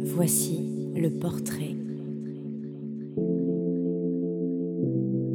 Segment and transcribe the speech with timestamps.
[0.00, 1.74] Voici le portrait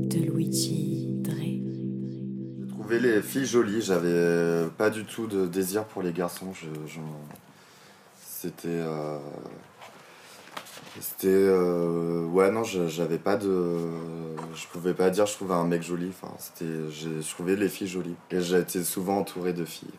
[0.10, 1.34] de Luigi Dre.
[1.40, 6.54] J'ai trouvé les filles jolies, j'avais pas du tout de désir pour les garçons.
[6.54, 7.00] Je, je-
[8.20, 8.68] C'était.
[8.68, 9.20] euh,
[11.00, 11.28] C'était.
[11.30, 13.78] euh, Ouais, non, je- j'avais pas de.
[14.56, 16.10] Je pouvais pas dire je trouvais un mec joli.
[16.10, 16.90] Enfin, c'était.
[16.92, 18.16] Je trouvais les filles jolies.
[18.32, 19.90] Et j'ai été souvent entouré de filles.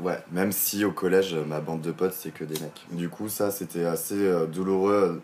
[0.00, 2.86] Ouais, même si au collège, ma bande de potes, c'est que des mecs.
[2.92, 5.22] Du coup, ça, c'était assez euh, douloureux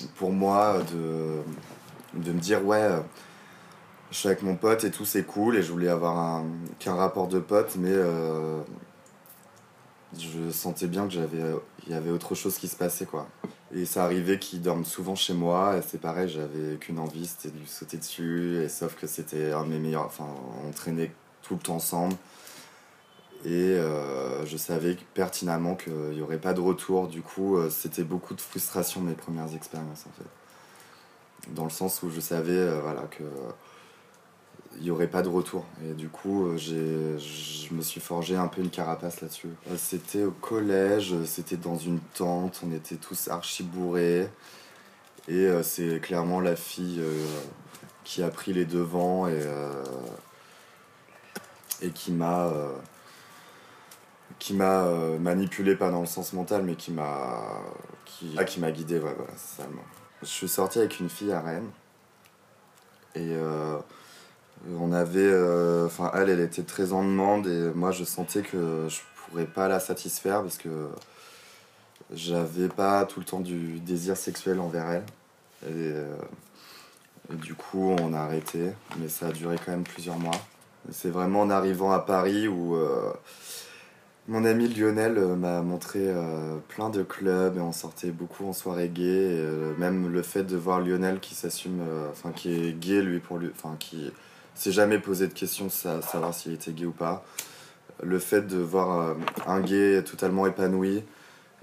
[0.00, 1.42] euh, pour moi de,
[2.20, 3.00] de me dire, ouais, euh,
[4.10, 6.46] je suis avec mon pote et tout, c'est cool, et je voulais avoir un,
[6.80, 8.60] qu'un rapport de pote, mais euh,
[10.18, 11.42] je sentais bien que j'avais,
[11.86, 13.28] y avait autre chose qui se passait, quoi.
[13.72, 17.56] Et ça arrivait qu'ils dorment souvent chez moi, et c'est pareil, j'avais qu'une envie, c'était
[17.56, 20.26] de sauter dessus, et sauf que c'était un de mes meilleurs, enfin,
[20.66, 22.16] on traînait tout le temps ensemble.
[23.44, 27.06] Et euh, je savais pertinemment qu'il n'y aurait pas de retour.
[27.06, 30.28] Du coup, euh, c'était beaucoup de frustration mes premières expériences en fait.
[31.54, 33.22] Dans le sens où je savais euh, voilà, que
[34.76, 35.64] il n'y aurait pas de retour.
[35.84, 39.48] Et du coup, je me suis forgé un peu une carapace là-dessus.
[39.76, 44.28] C'était au collège, c'était dans une tente, on était tous archi bourrés.
[45.26, 47.02] Et c'est clairement la fille
[48.04, 49.40] qui a pris les devants et,
[51.90, 52.52] qui m'a
[54.38, 57.60] qui m'a euh, manipulé pas dans le sens mental mais qui m'a
[58.04, 59.68] qui, ah, qui m'a guidé ouais, voilà c'est ça
[60.22, 61.70] je suis sorti avec une fille à Rennes.
[63.14, 63.78] Et euh,
[64.78, 68.86] on avait euh, enfin elle elle était très en demande et moi je sentais que
[68.88, 68.98] je
[69.30, 70.88] pourrais pas la satisfaire parce que
[72.12, 75.04] j'avais pas tout le temps du désir sexuel envers elle.
[75.68, 75.92] Et,
[77.32, 80.40] et du coup on a arrêté mais ça a duré quand même plusieurs mois.
[80.90, 82.76] C'est vraiment en arrivant à Paris où
[84.28, 88.52] mon ami Lionel euh, m'a montré euh, plein de clubs et on sortait beaucoup en
[88.52, 89.02] soirée gay.
[89.06, 93.38] Euh, même le fait de voir Lionel qui s'assume, enfin qui est gay lui pour
[93.38, 94.12] lui, enfin qui
[94.54, 95.34] s'est jamais posé de
[95.68, 97.24] sa- savoir s'il était gay ou pas.
[98.02, 99.16] Le fait de voir
[99.46, 101.02] un gay totalement épanoui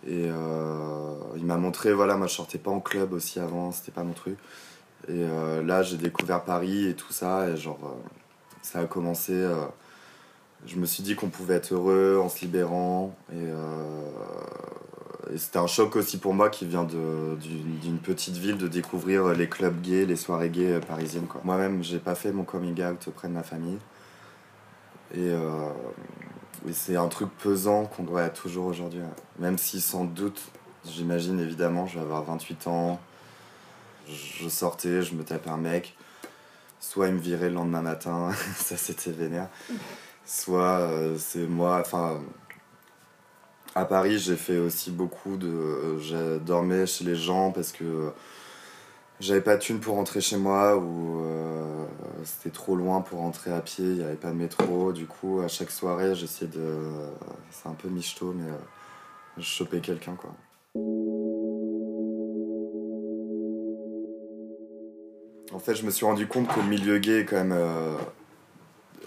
[0.07, 0.29] et
[1.37, 4.13] il m'a montré, voilà, moi je sortais pas en club aussi avant, c'était pas mon
[4.13, 4.37] truc.
[5.07, 5.25] Et
[5.65, 7.95] là j'ai découvert Paris et tout ça et genre
[8.61, 9.33] ça a commencé.
[10.67, 13.15] Je me suis dit qu'on pouvait être heureux en se libérant.
[13.31, 14.09] Et, euh,
[15.37, 19.81] c'était un choc aussi pour moi qui vient d'une petite ville de découvrir les clubs
[19.81, 21.27] gays, les soirées gays parisiennes.
[21.43, 23.79] Moi-même, j'ai pas fait mon coming out auprès de ma famille.
[25.13, 25.69] Et, euh,
[26.71, 29.01] c'est un truc pesant qu'on doit toujours aujourd'hui.
[29.39, 30.41] Même si sans doute,
[30.87, 32.99] j'imagine évidemment, je vais avoir 28 ans.
[34.07, 35.95] Je sortais, je me tapais un mec.
[36.79, 39.49] Soit il me virait le lendemain matin, ça c'était vénère
[40.25, 42.21] soit euh, c'est moi enfin
[43.75, 48.11] à Paris j'ai fait aussi beaucoup de je dormais chez les gens parce que
[49.19, 51.85] j'avais pas de thune pour rentrer chez moi ou euh,
[52.23, 54.91] c'était trop loin pour rentrer à pied il y avait pas de métro.
[54.91, 56.89] Du coup à chaque soirée j'essayais de
[57.49, 58.57] c'est un peu michto mais euh,
[59.37, 60.31] je chopais quelqu'un quoi.
[65.53, 67.95] En fait je me suis rendu compte que le milieu gay est quand même euh,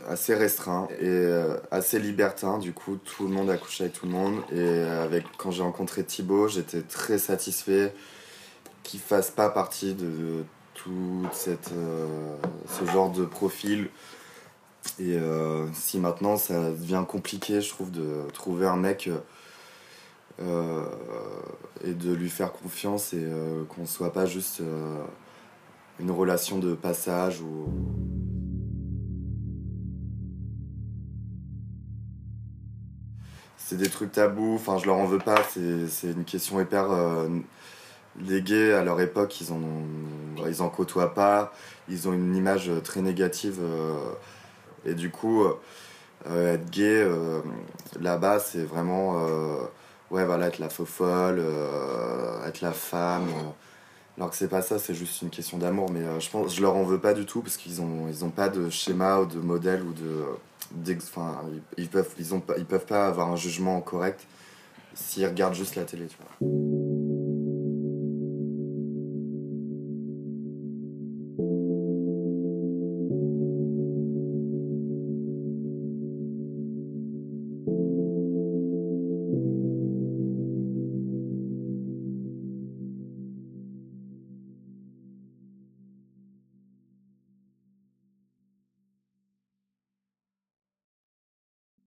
[0.08, 2.58] assez restreint et euh, assez libertin.
[2.58, 4.40] Du coup, tout le monde a couché avec tout le monde.
[4.52, 7.94] Et avec, quand j'ai rencontré Thibaut, j'étais très satisfait
[8.82, 10.44] qu'il fasse pas partie de,
[10.78, 12.36] tout cette, euh,
[12.78, 13.90] ce genre de profil.
[14.98, 19.10] Et euh, si maintenant ça devient compliqué, je trouve, de trouver un mec
[20.40, 20.84] euh,
[21.84, 25.02] et de lui faire confiance et euh, qu'on soit pas juste euh,
[25.98, 27.68] une relation de passage ou.
[33.68, 36.90] C'est des trucs tabous, enfin je leur en veux pas, c'est une question hyper...
[36.90, 37.28] euh,
[38.20, 41.52] les gays à leur époque, ils en, ont- ils en côtoient pas,
[41.90, 43.92] ils ont une image très négative euh,
[44.86, 47.40] et du coup, euh, être gay euh,
[48.00, 49.26] là-bas, c'est vraiment...
[49.26, 49.56] euh,
[50.10, 53.28] ouais voilà, être la faux folle, euh, être la femme...
[54.18, 56.60] alors que c'est pas ça, c'est juste une question d'amour, mais euh, je pense je
[56.60, 59.82] leur en veux pas du tout parce qu'ils ont, pas de schéma ou de modèle
[59.82, 60.24] ou de
[60.98, 61.40] enfin
[61.78, 61.88] ils,
[62.58, 64.26] ils peuvent pas avoir un jugement correct
[64.94, 66.06] s'ils regardent juste la télé